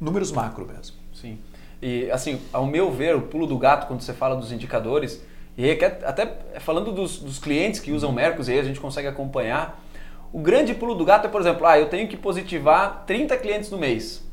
[0.00, 1.03] Números macro mesmo.
[1.84, 5.22] E, assim, ao meu ver, o pulo do gato, quando você fala dos indicadores,
[5.54, 6.26] e aí, até
[6.58, 9.84] falando dos, dos clientes que usam Mercos, e aí a gente consegue acompanhar,
[10.32, 13.70] o grande pulo do gato é, por exemplo, ah, eu tenho que positivar 30 clientes
[13.70, 14.24] no mês.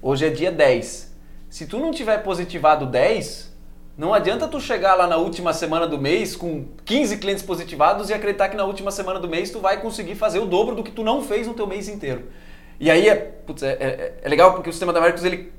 [0.00, 1.14] Hoje é dia 10.
[1.50, 3.54] Se tu não tiver positivado 10,
[3.94, 8.14] não adianta tu chegar lá na última semana do mês com 15 clientes positivados e
[8.14, 10.90] acreditar que na última semana do mês tu vai conseguir fazer o dobro do que
[10.90, 12.30] tu não fez no teu mês inteiro.
[12.80, 15.52] E aí é, putz, é, é, é legal porque o sistema da Mercos ele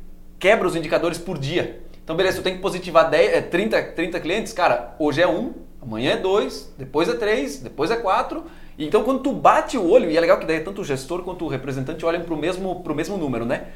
[0.43, 1.81] quebra os indicadores por dia.
[2.03, 5.53] Então, beleza, eu tenho que positivar 10, é, 30, 30 clientes, cara, hoje é um,
[5.81, 8.43] amanhã é dois, depois é três, depois é quatro.
[8.77, 11.45] Então, quando tu bate o olho, e é legal que daí tanto o gestor quanto
[11.45, 13.67] o representante olham para o mesmo, mesmo número, né?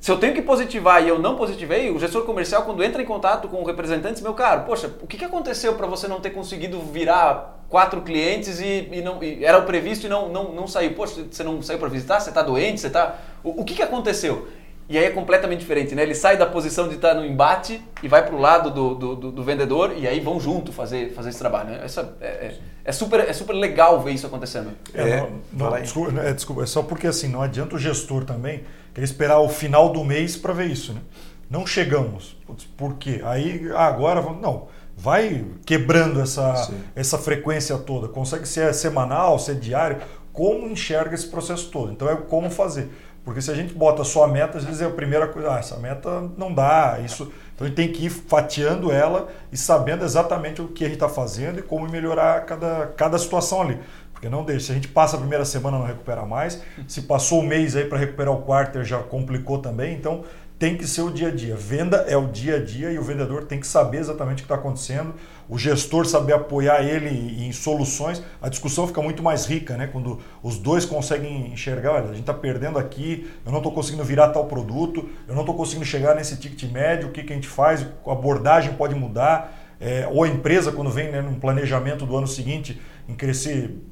[0.00, 3.06] Se eu tenho que positivar e eu não positivei, o gestor comercial, quando entra em
[3.06, 6.30] contato com o representante, meu caro, poxa, o que, que aconteceu para você não ter
[6.30, 10.66] conseguido virar quatro clientes e, e não e era o previsto e não, não, não
[10.66, 10.92] saiu?
[10.92, 12.20] Poxa, você não saiu para visitar?
[12.20, 12.82] Você está doente?
[12.82, 13.16] Você tá...
[13.42, 14.48] O, o que, que aconteceu?
[14.88, 16.02] E aí é completamente diferente, né?
[16.02, 19.30] Ele sai da posição de estar no embate e vai para o lado do, do,
[19.32, 21.70] do, vendedor e aí vão junto fazer, fazer esse trabalho.
[21.70, 21.80] Né?
[21.84, 24.72] Essa, é, é, é, super, é super legal ver isso acontecendo.
[24.92, 25.16] É, é
[25.52, 29.04] não, não, desculpa, é, desculpa, é só porque assim, não adianta o gestor também querer
[29.04, 30.92] esperar o final do mês para ver isso.
[30.92, 31.00] Né?
[31.48, 32.36] Não chegamos.
[32.76, 33.20] Por quê?
[33.24, 34.42] Aí ah, agora vamos.
[34.42, 34.68] Não.
[34.96, 38.08] Vai quebrando essa, essa frequência toda.
[38.08, 39.98] Consegue ser semanal, ser diário.
[40.32, 41.92] Como enxerga esse processo todo?
[41.92, 42.90] Então é como fazer.
[43.24, 45.58] Porque se a gente bota só a meta, às vezes é a primeira coisa, ah,
[45.58, 47.32] essa meta não dá, isso.
[47.54, 50.96] Então a gente tem que ir fatiando ela e sabendo exatamente o que a gente
[50.96, 53.78] está fazendo e como melhorar cada, cada situação ali.
[54.12, 57.40] Porque não deixa, se a gente passa a primeira semana não recupera mais, se passou
[57.40, 60.24] o mês aí para recuperar o quarter já complicou também, então
[60.62, 61.56] tem que ser o dia a dia.
[61.56, 64.52] Venda é o dia a dia e o vendedor tem que saber exatamente o que
[64.52, 65.12] está acontecendo,
[65.48, 67.08] o gestor saber apoiar ele
[67.44, 68.22] em soluções.
[68.40, 69.88] A discussão fica muito mais rica, né?
[69.88, 74.04] Quando os dois conseguem enxergar, olha, a gente está perdendo aqui, eu não estou conseguindo
[74.04, 77.34] virar tal produto, eu não estou conseguindo chegar nesse ticket médio, o que, que a
[77.34, 79.58] gente faz, a abordagem pode mudar.
[79.80, 83.82] É, ou a empresa, quando vem né, num planejamento do ano seguinte, em crescer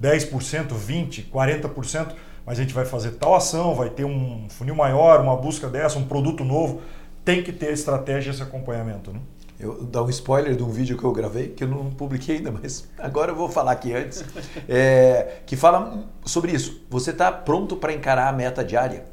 [0.00, 2.12] 10%, 20%, 40%,
[2.44, 5.98] mas a gente vai fazer tal ação, vai ter um funil maior, uma busca dessa,
[5.98, 6.80] um produto novo.
[7.24, 9.12] Tem que ter estratégia esse acompanhamento.
[9.12, 9.20] Né?
[9.58, 12.50] Eu dar um spoiler de um vídeo que eu gravei, que eu não publiquei ainda,
[12.62, 14.24] mas agora eu vou falar aqui antes,
[14.68, 16.82] é, que fala sobre isso.
[16.88, 19.04] Você está pronto para encarar a meta diária?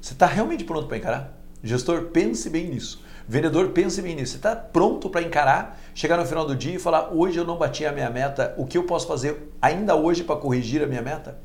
[0.00, 1.40] Você está realmente pronto para encarar?
[1.62, 3.04] Gestor, pense bem nisso.
[3.30, 4.32] Vendedor, pense bem nisso.
[4.32, 7.56] Você está pronto para encarar, chegar no final do dia e falar: hoje eu não
[7.56, 11.00] bati a minha meta, o que eu posso fazer ainda hoje para corrigir a minha
[11.00, 11.38] meta?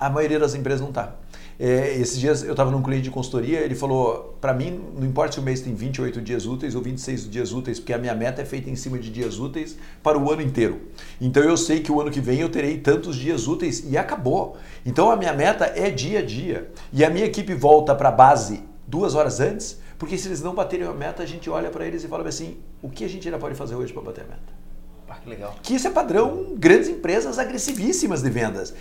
[0.00, 1.14] A maioria das empresas não está.
[1.60, 5.34] É, esses dias eu estava num cliente de consultoria, ele falou: para mim, não importa
[5.34, 8.42] se o mês tem 28 dias úteis ou 26 dias úteis, porque a minha meta
[8.42, 10.88] é feita em cima de dias úteis para o ano inteiro.
[11.20, 14.56] Então eu sei que o ano que vem eu terei tantos dias úteis e acabou.
[14.84, 16.68] Então a minha meta é dia a dia.
[16.92, 20.54] E a minha equipe volta para a base duas horas antes, porque se eles não
[20.54, 23.26] baterem a meta, a gente olha para eles e fala assim: o que a gente
[23.28, 24.62] ainda pode fazer hoje para bater a meta?
[25.08, 25.54] Ah, que legal.
[25.62, 28.74] Que isso é padrão grandes empresas agressivíssimas de vendas.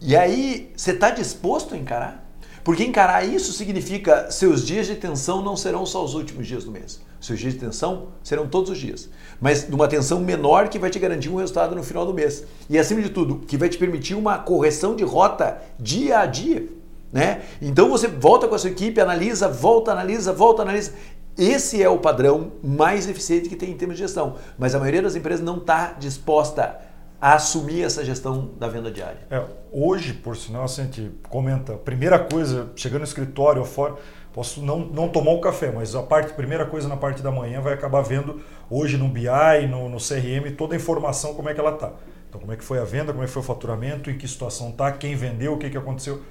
[0.00, 2.24] E aí, você está disposto a encarar?
[2.64, 6.70] Porque encarar isso significa seus dias de tensão não serão só os últimos dias do
[6.70, 7.00] mês.
[7.20, 9.08] Seus dias de tensão serão todos os dias.
[9.40, 12.44] Mas numa tensão menor que vai te garantir um resultado no final do mês.
[12.70, 16.68] E acima de tudo, que vai te permitir uma correção de rota dia a dia.
[17.12, 17.42] Né?
[17.60, 20.92] Então você volta com a sua equipe, analisa, volta, analisa, volta, analisa.
[21.36, 24.36] Esse é o padrão mais eficiente que tem em termos de gestão.
[24.58, 26.80] Mas a maioria das empresas não está disposta
[27.22, 29.20] a assumir essa gestão da venda diária?
[29.30, 33.94] É, hoje, por sinal, assim, a gente comenta, primeira coisa, chegando no escritório ou fora,
[34.32, 37.60] posso não, não tomar o café, mas a parte, primeira coisa na parte da manhã
[37.60, 41.60] vai acabar vendo hoje no BI, no, no CRM, toda a informação, como é que
[41.60, 41.92] ela está.
[42.28, 44.26] Então, como é que foi a venda, como é que foi o faturamento, em que
[44.26, 46.22] situação está, quem vendeu, o que, que aconteceu.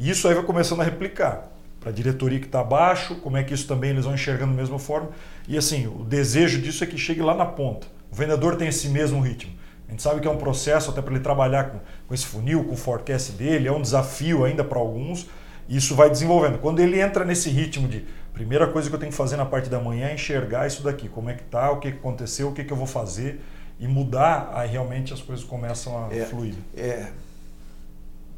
[0.00, 1.46] E isso aí vai começando a replicar
[1.78, 4.56] para a diretoria que está abaixo, como é que isso também eles vão enxergando da
[4.56, 5.10] mesma forma.
[5.46, 7.86] E assim, o desejo disso é que chegue lá na ponta.
[8.10, 9.52] O vendedor tem esse mesmo ritmo.
[9.86, 12.64] A gente sabe que é um processo até para ele trabalhar com, com esse funil,
[12.64, 15.28] com o forecast dele, é um desafio ainda para alguns,
[15.68, 16.58] e isso vai desenvolvendo.
[16.58, 19.68] Quando ele entra nesse ritmo de primeira coisa que eu tenho que fazer na parte
[19.68, 22.64] da manhã é enxergar isso daqui, como é que tá, o que aconteceu, o que,
[22.64, 23.42] que eu vou fazer,
[23.78, 26.54] e mudar, aí realmente as coisas começam a é, fluir.
[26.74, 27.08] É.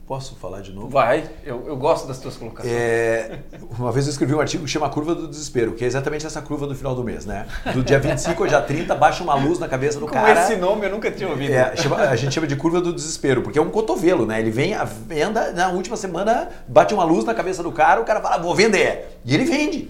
[0.06, 0.88] Posso falar de novo?
[0.88, 2.74] Vai, eu, eu gosto das tuas colocações.
[2.74, 3.38] É,
[3.78, 6.42] uma vez eu escrevi um artigo que chama Curva do Desespero, que é exatamente essa
[6.42, 7.46] curva do final do mês, né?
[7.72, 10.42] Do dia 25 ao dia 30, baixa uma luz na cabeça do Com cara.
[10.42, 11.52] esse nome eu nunca tinha ouvido.
[11.54, 14.40] É, chama- a gente chama de curva do desespero, porque é um cotovelo, né?
[14.40, 18.04] Ele vem, a venda, na última semana, bate uma luz na cabeça do cara, o
[18.04, 19.18] cara fala, vou vender.
[19.24, 19.88] E ele vende.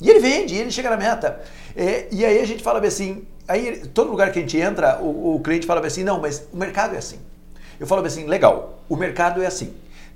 [0.00, 1.40] E ele vende, e ele chega na meta.
[1.76, 5.36] É, e aí a gente fala assim, aí todo lugar que a gente entra, o,
[5.36, 7.18] o cliente fala assim, não, mas o mercado é assim.
[7.78, 9.72] Eu falo assim, legal, o mercado é assim.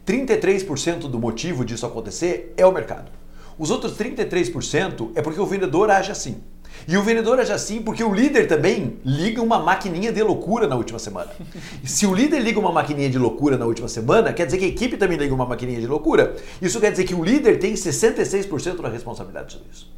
[0.06, 3.10] 33% do motivo disso acontecer é o mercado.
[3.58, 6.40] Os outros 33% é porque o vendedor age assim.
[6.86, 10.76] E o vendedor age assim porque o líder também liga uma maquininha de loucura na
[10.76, 11.30] última semana.
[11.82, 14.64] E se o líder liga uma maquininha de loucura na última semana, quer dizer que
[14.64, 16.36] a equipe também liga uma maquininha de loucura.
[16.60, 19.90] Isso quer dizer que o líder tem 66% da responsabilidade sobre isso.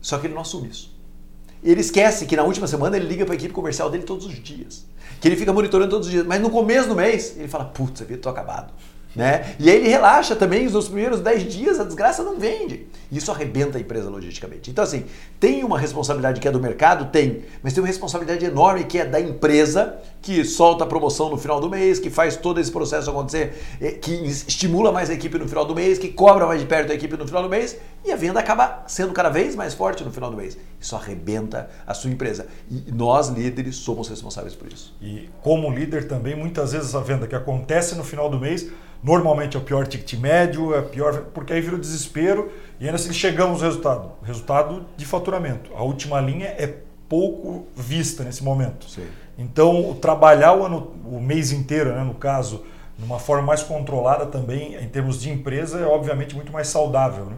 [0.00, 0.96] Só que ele não assume isso.
[1.62, 4.42] Ele esquece que na última semana ele liga para a equipe comercial dele todos os
[4.42, 4.86] dias.
[5.20, 6.26] Que ele fica monitorando todos os dias.
[6.26, 8.72] Mas no começo do mês, ele fala, putz, eu tô acabado.
[9.14, 9.56] Né?
[9.58, 12.86] E aí ele relaxa também, nos primeiros 10 dias a desgraça não vende.
[13.10, 14.70] Isso arrebenta a empresa logisticamente.
[14.70, 15.04] Então, assim,
[15.40, 17.10] tem uma responsabilidade que é do mercado?
[17.10, 17.42] Tem.
[17.60, 21.60] Mas tem uma responsabilidade enorme que é da empresa, que solta a promoção no final
[21.60, 25.48] do mês, que faz todo esse processo acontecer, eh, que estimula mais a equipe no
[25.48, 28.12] final do mês, que cobra mais de perto a equipe no final do mês, e
[28.12, 30.56] a venda acaba sendo cada vez mais forte no final do mês.
[30.80, 32.46] Isso arrebenta a sua empresa.
[32.70, 34.96] E nós, líderes, somos responsáveis por isso.
[35.00, 38.68] E como líder também, muitas vezes a venda que acontece no final do mês,
[39.02, 42.96] normalmente é o pior ticket médio, é pior, porque aí vira o desespero e ainda
[42.96, 44.12] assim chegamos ao resultado.
[44.22, 45.70] Resultado de faturamento.
[45.74, 46.74] A última linha é
[47.08, 48.88] pouco vista nesse momento.
[48.88, 49.06] Sim.
[49.36, 52.64] Então, o trabalhar o, ano, o mês inteiro, né, no caso,
[52.98, 57.24] numa forma mais controlada também, em termos de empresa, é obviamente muito mais saudável.
[57.24, 57.36] Né?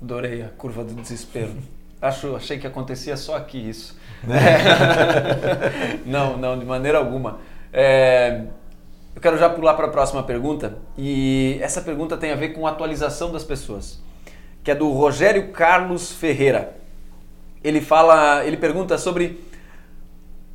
[0.00, 1.54] Adorei a curva do desespero.
[2.00, 3.96] Acho, achei que acontecia só aqui isso.
[6.04, 7.38] não, não, de maneira alguma.
[7.72, 8.42] É,
[9.14, 12.66] eu quero já pular para a próxima pergunta e essa pergunta tem a ver com
[12.66, 13.98] a atualização das pessoas,
[14.62, 16.76] que é do Rogério Carlos Ferreira.
[17.64, 19.40] Ele fala, ele pergunta sobre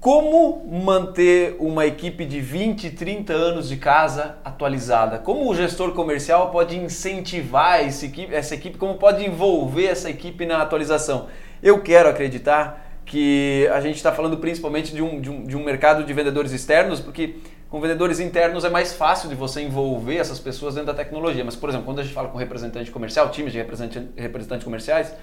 [0.01, 5.19] como manter uma equipe de 20, 30 anos de casa atualizada?
[5.19, 8.79] Como o gestor comercial pode incentivar equipe, essa equipe?
[8.79, 11.27] Como pode envolver essa equipe na atualização?
[11.61, 15.63] Eu quero acreditar que a gente está falando principalmente de um, de, um, de um
[15.63, 17.35] mercado de vendedores externos, porque
[17.69, 21.45] com vendedores internos é mais fácil de você envolver essas pessoas dentro da tecnologia.
[21.45, 25.13] Mas, por exemplo, quando a gente fala com representante comercial, times de representante, representantes comerciais,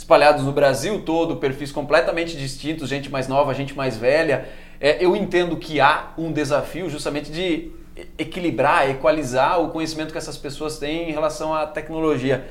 [0.00, 4.48] espalhados no Brasil todo, perfis completamente distintos, gente mais nova, gente mais velha.
[4.80, 7.70] É, eu entendo que há um desafio justamente de
[8.16, 12.48] equilibrar, equalizar o conhecimento que essas pessoas têm em relação à tecnologia.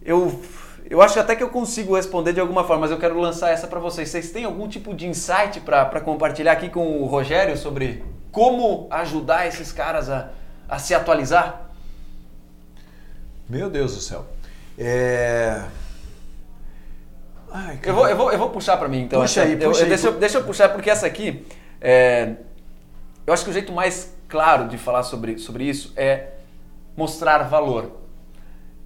[0.00, 0.40] Eu,
[0.88, 3.66] eu acho até que eu consigo responder de alguma forma, mas eu quero lançar essa
[3.66, 4.08] para vocês.
[4.08, 9.48] Vocês têm algum tipo de insight para compartilhar aqui com o Rogério sobre como ajudar
[9.48, 10.30] esses caras a,
[10.68, 11.72] a se atualizar?
[13.48, 14.26] Meu Deus do céu.
[14.78, 15.79] É...
[17.52, 19.20] Ai, eu, vou, eu, vou, eu vou puxar para mim então.
[19.20, 19.88] Puxa essa, aí, puxa eu, aí.
[19.88, 21.44] Deixa, eu, deixa eu puxar, porque essa aqui,
[21.80, 22.34] é,
[23.26, 26.28] eu acho que o jeito mais claro de falar sobre, sobre isso é
[26.96, 27.84] mostrar valor.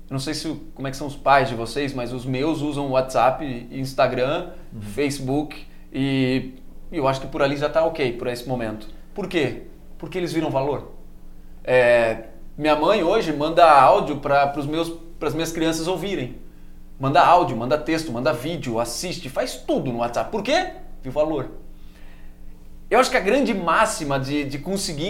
[0.08, 2.60] Eu não sei se, como é que são os pais de vocês, mas os meus
[2.60, 4.80] usam WhatsApp, Instagram, Uhum.
[4.80, 6.54] Facebook e
[6.90, 8.88] eu acho que por ali já está ok por esse momento.
[9.14, 9.62] Por quê?
[9.98, 10.92] Porque eles viram valor.
[11.62, 12.24] É,
[12.58, 16.36] minha mãe hoje manda áudio para as minhas crianças ouvirem.
[16.98, 20.30] Manda áudio, manda texto, manda vídeo, assiste, faz tudo no WhatsApp.
[20.30, 20.70] Por quê?
[21.02, 21.50] Viu valor.
[22.88, 25.08] Eu acho que a grande máxima de, de conseguir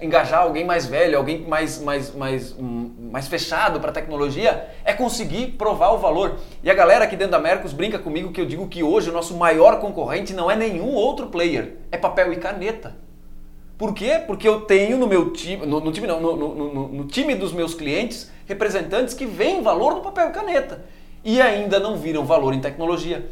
[0.00, 4.94] engajar, alguém mais velho, alguém mais, mais, mais, hum, mais fechado para a tecnologia, é
[4.94, 6.36] conseguir provar o valor.
[6.62, 9.12] E a galera aqui dentro da Mercos brinca comigo que eu digo que hoje o
[9.12, 12.96] nosso maior concorrente não é nenhum outro player, é papel e caneta.
[13.76, 14.22] Por quê?
[14.26, 17.52] Porque eu tenho no meu time, no, no time não, no, no, no, time dos
[17.52, 20.84] meus clientes, representantes que veem valor no papel e caneta
[21.26, 23.28] e ainda não viram valor em tecnologia.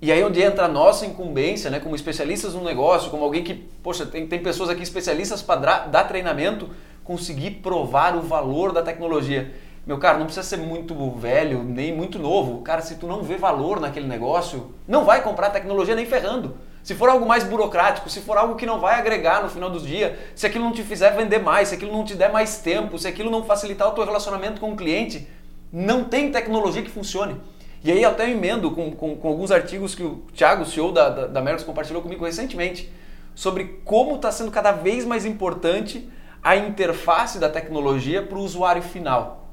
[0.00, 3.52] E aí onde entra a nossa incumbência, né, como especialistas no negócio, como alguém que,
[3.82, 6.70] poxa, tem, tem pessoas aqui especialistas para dar treinamento,
[7.04, 9.52] conseguir provar o valor da tecnologia.
[9.86, 12.62] Meu cara, não precisa ser muito velho, nem muito novo.
[12.62, 16.56] Cara, se tu não vê valor naquele negócio, não vai comprar tecnologia nem ferrando.
[16.82, 19.78] Se for algo mais burocrático, se for algo que não vai agregar no final do
[19.78, 22.98] dia, se aquilo não te fizer vender mais, se aquilo não te der mais tempo,
[22.98, 25.28] se aquilo não facilitar o teu relacionamento com o cliente,
[25.72, 27.36] não tem tecnologia que funcione.
[27.84, 31.08] E aí eu até emendo com, com, com alguns artigos que o Thiago, CEO da,
[31.08, 32.90] da, da compartilhou comigo recentemente,
[33.34, 36.08] sobre como está sendo cada vez mais importante
[36.42, 39.50] a interface da tecnologia para o usuário final.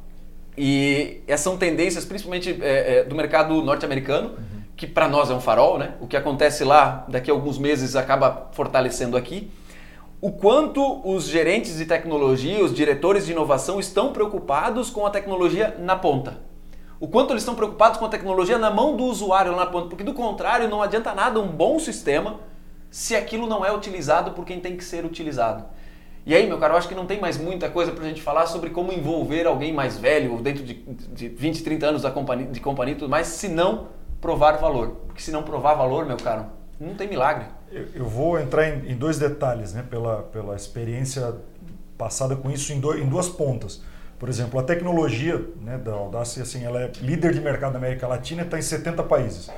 [0.58, 5.34] E essas são tendências principalmente é, é, do mercado norte-americano, uhum que para nós é
[5.34, 5.94] um farol, né?
[6.02, 9.52] O que acontece lá daqui a alguns meses acaba fortalecendo aqui.
[10.24, 15.76] O quanto os gerentes de tecnologia, os diretores de inovação estão preocupados com a tecnologia
[15.78, 16.38] na ponta.
[16.98, 19.90] O quanto eles estão preocupados com a tecnologia na mão do usuário lá na ponta,
[19.90, 22.40] porque do contrário não adianta nada um bom sistema
[22.90, 25.66] se aquilo não é utilizado por quem tem que ser utilizado.
[26.26, 28.22] E aí, meu cara, eu acho que não tem mais muita coisa para a gente
[28.22, 32.48] falar sobre como envolver alguém mais velho, dentro de, de 20, 30 anos da companhia,
[32.48, 33.90] de companhia e tudo mais, se não
[34.22, 35.02] provar valor.
[35.06, 36.46] Porque se não provar valor, meu caro,
[36.84, 37.46] não tem milagre.
[37.72, 39.84] Eu, eu vou entrar em, em, dois detalhes, né?
[39.90, 41.36] pela, pela experiência
[41.98, 43.82] passada com isso em, do, em duas pontas.
[44.20, 48.08] Por exemplo, a tecnologia né, da Audacia, assim, ela é líder de mercado na América
[48.08, 49.50] Latina e está em 70 países.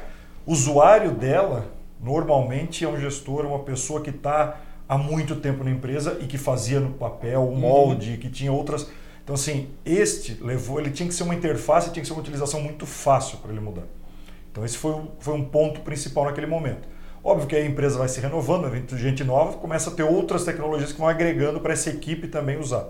[0.45, 1.65] O usuário dela,
[2.01, 6.37] normalmente, é um gestor, uma pessoa que está há muito tempo na empresa e que
[6.37, 8.17] fazia no papel um molde, uhum.
[8.17, 8.89] que tinha outras...
[9.23, 12.61] Então, assim, este levou, ele tinha que ser uma interface, tinha que ser uma utilização
[12.61, 13.85] muito fácil para ele mudar.
[14.55, 16.87] Então esse foi, foi um ponto principal naquele momento.
[17.25, 20.91] Óbvio que a empresa vai se renovando, vem gente nova, começa a ter outras tecnologias
[20.91, 22.87] que vão agregando para essa equipe também usar.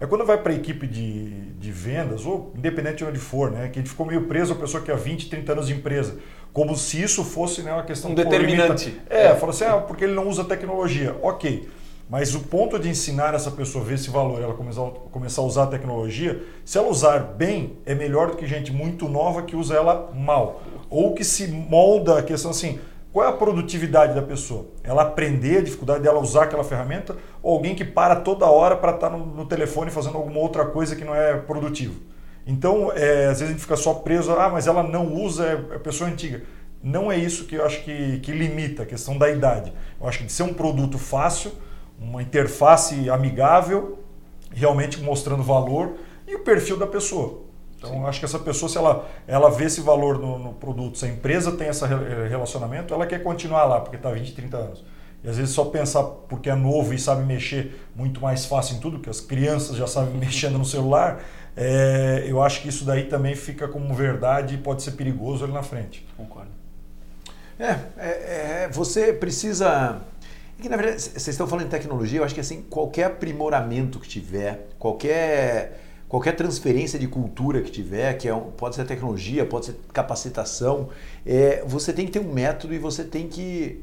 [0.00, 3.68] Aí quando vai para a equipe de, de vendas, ou independente de onde for, né,
[3.68, 6.18] que a gente ficou meio preso a pessoa que há 20, 30 anos de empresa,
[6.52, 8.12] como se isso fosse né, uma questão...
[8.12, 8.96] Um determinante.
[9.10, 9.34] É, é.
[9.34, 11.16] falou assim, ah, porque ele não usa tecnologia.
[11.20, 11.68] Ok,
[12.08, 15.44] mas o ponto de ensinar essa pessoa a ver esse valor, ela começar, começar a
[15.44, 19.56] usar a tecnologia, se ela usar bem, é melhor do que gente muito nova que
[19.56, 20.62] usa ela mal.
[20.88, 22.78] Ou que se molda a questão assim,
[23.14, 24.66] qual é a produtividade da pessoa?
[24.82, 28.92] Ela aprender a dificuldade dela usar aquela ferramenta ou alguém que para toda hora para
[28.92, 31.94] estar tá no, no, telefone fazendo alguma outra coisa que não é produtivo?
[32.44, 35.76] Então, é, às vezes a gente fica só preso, ah, mas ela não usa, é,
[35.76, 36.42] é pessoa antiga.
[36.82, 39.72] Não é isso que eu acho que, que limita a questão da idade.
[40.00, 41.52] Eu acho que de ser um produto fácil,
[41.96, 43.96] uma interface amigável,
[44.50, 45.92] realmente mostrando valor
[46.26, 47.43] e o perfil da pessoa.
[47.88, 51.06] Então, acho que essa pessoa, se ela, ela vê esse valor no, no, produto, se
[51.06, 51.84] a empresa tem esse
[52.28, 54.84] relacionamento, ela quer continuar lá, porque está 20, 30 anos.
[55.22, 58.80] E às vezes só pensar porque é novo e sabe mexer muito mais fácil em
[58.80, 61.22] tudo, que as crianças já sabem mexendo no celular,
[61.56, 65.52] é, eu acho que isso daí também fica como verdade e pode ser perigoso ali
[65.52, 66.06] na frente.
[66.16, 66.50] Concordo.
[67.58, 70.02] É, é, é você precisa
[70.58, 73.98] é que, na verdade, vocês estão falando em tecnologia, eu acho que assim, qualquer aprimoramento
[73.98, 75.80] que tiver, qualquer,
[76.14, 80.90] qualquer transferência de cultura que tiver, que é um, pode ser tecnologia, pode ser capacitação,
[81.26, 83.82] é, você tem que ter um método e você tem que.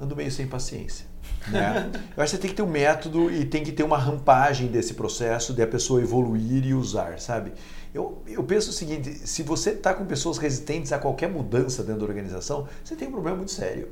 [0.00, 1.04] Ando meio sem paciência.
[1.48, 1.90] Né?
[2.16, 4.68] Eu acho que você tem que ter um método e tem que ter uma rampagem
[4.68, 7.52] desse processo de a pessoa evoluir e usar, sabe?
[7.92, 12.00] Eu, eu penso o seguinte: se você está com pessoas resistentes a qualquer mudança dentro
[12.00, 13.88] da organização, você tem um problema muito sério.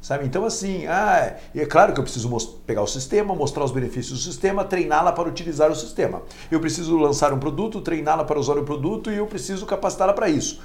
[0.00, 0.24] Sabe?
[0.24, 2.28] Então, assim, ah, é claro que eu preciso
[2.66, 6.22] pegar o sistema, mostrar os benefícios do sistema, treiná-la para utilizar o sistema.
[6.50, 10.28] Eu preciso lançar um produto, treiná-la para usar o produto e eu preciso capacitá-la para
[10.28, 10.60] isso.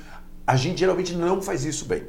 [0.46, 2.04] A gente geralmente não faz isso bem.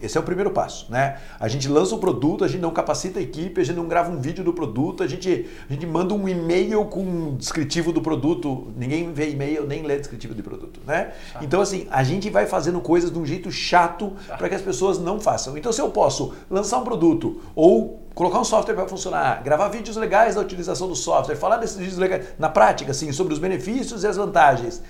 [0.00, 1.18] Esse é o primeiro passo, né?
[1.40, 4.10] A gente lança o produto, a gente não capacita a equipe, a gente não grava
[4.10, 8.00] um vídeo do produto, a gente, a gente manda um e-mail com um descritivo do
[8.00, 8.72] produto.
[8.76, 11.12] Ninguém vê e-mail nem lê descritivo de produto, né?
[11.32, 11.44] Chato.
[11.44, 14.38] Então, assim, a gente vai fazendo coisas de um jeito chato, chato.
[14.38, 15.58] para que as pessoas não façam.
[15.58, 19.96] Então, se eu posso lançar um produto ou colocar um software para funcionar, gravar vídeos
[19.96, 24.04] legais da utilização do software, falar desses vídeos legais na prática, assim, sobre os benefícios
[24.04, 24.82] e as vantagens.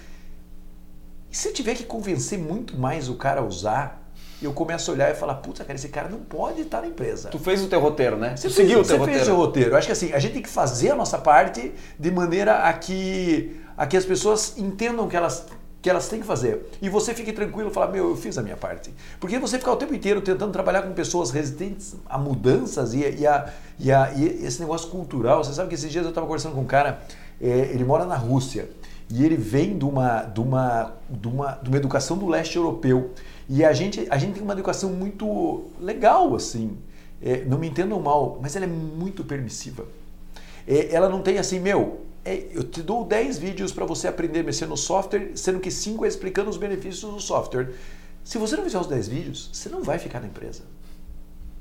[1.31, 4.08] E se eu tiver que convencer muito mais o cara a usar,
[4.41, 7.29] eu começo a olhar e falar, puta, cara, esse cara não pode estar na empresa.
[7.29, 8.37] Tu fez o teu roteiro, né?
[8.37, 9.19] Você seguiu o teu você roteiro.
[9.19, 9.71] Você fez o roteiro.
[9.71, 12.73] Eu acho que assim, a gente tem que fazer a nossa parte de maneira a
[12.73, 15.47] que, a que as pessoas entendam que elas
[15.81, 16.69] que elas têm que fazer.
[16.83, 18.93] E você fique tranquilo e fala, meu, eu fiz a minha parte.
[19.21, 23.27] Porque você ficar o tempo inteiro tentando trabalhar com pessoas resistentes a mudanças e, e,
[23.27, 23.49] a,
[23.79, 25.45] e, a, e esse negócio cultural.
[25.45, 27.01] Você sabe que esses dias eu estava conversando com um cara,
[27.41, 28.69] é, ele mora na Rússia
[29.09, 33.13] e ele vem de uma, de uma, de uma, de uma educação do leste europeu.
[33.49, 36.77] E a gente, a gente tem uma educação muito legal, assim.
[37.21, 39.87] É, não me entendam mal, mas ela é muito permissiva.
[40.67, 44.41] É, ela não tem assim, meu, é, eu te dou 10 vídeos para você aprender
[44.41, 47.71] a mexer no software, sendo que 5 é explicando os benefícios do software.
[48.23, 50.65] Se você não fizer os 10 vídeos, você não vai ficar na empresa.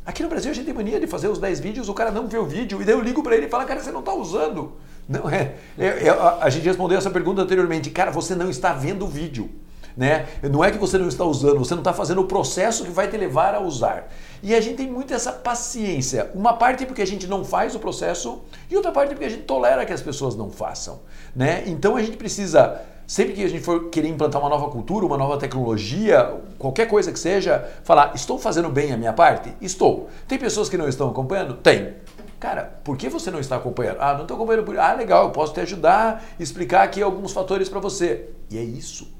[0.06, 2.28] Aqui no Brasil a gente tem mania de fazer os 10 vídeos, o cara não
[2.28, 4.14] vê o vídeo, e daí eu ligo para ele e falo, cara, você não está
[4.14, 4.74] usando.
[5.08, 8.74] Não é, é, é a, a gente respondeu essa pergunta anteriormente, cara, você não está
[8.74, 9.50] vendo o vídeo.
[9.98, 10.28] Né?
[10.44, 13.08] Não é que você não está usando, você não está fazendo o processo que vai
[13.08, 14.08] te levar a usar.
[14.44, 16.30] E a gente tem muito essa paciência.
[16.36, 19.26] Uma parte é porque a gente não faz o processo e outra parte é porque
[19.26, 21.00] a gente tolera que as pessoas não façam.
[21.36, 21.64] Né?
[21.66, 25.18] Então a gente precisa, sempre que a gente for querer implantar uma nova cultura, uma
[25.18, 29.52] nova tecnologia, qualquer coisa que seja, falar: estou fazendo bem a minha parte?
[29.60, 30.10] Estou.
[30.28, 31.56] Tem pessoas que não estão acompanhando?
[31.56, 31.96] Tem.
[32.40, 33.98] Cara, por que você não está acompanhando?
[34.00, 34.78] Ah, não estou acompanhando por.
[34.78, 38.30] Ah, legal, eu posso te ajudar, explicar aqui alguns fatores para você.
[38.52, 39.17] E é isso.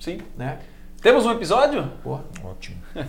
[0.00, 0.18] Sim.
[0.36, 0.58] Né?
[1.02, 1.92] Temos um episódio?
[2.02, 2.24] Porra.
[2.42, 2.76] Ótimo.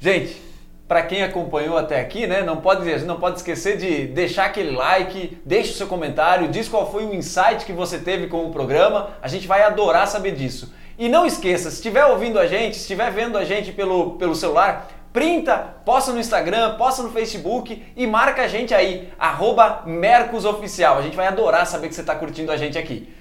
[0.00, 0.40] Gente,
[0.88, 5.38] para quem acompanhou até aqui, né, não pode, não pode esquecer de deixar aquele like,
[5.44, 9.10] deixe o seu comentário, diz qual foi o insight que você teve com o programa.
[9.22, 10.74] A gente vai adorar saber disso.
[10.98, 14.34] E não esqueça, se estiver ouvindo a gente, se estiver vendo a gente pelo, pelo
[14.34, 20.98] celular, printa, posta no Instagram, posta no Facebook e marca a gente aí, arroba Mercosoficial.
[20.98, 23.12] A gente vai adorar saber que você está curtindo a gente aqui.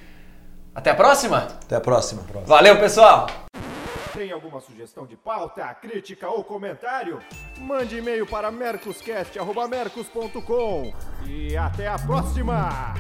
[0.74, 1.49] Até a próxima?
[1.63, 2.24] Até a próxima.
[2.45, 3.28] Valeu, pessoal!
[4.13, 7.19] Tem alguma sugestão de pauta, crítica ou comentário?
[7.57, 10.93] Mande e-mail para mercoscast.mercos.com
[11.26, 12.93] e até a próxima!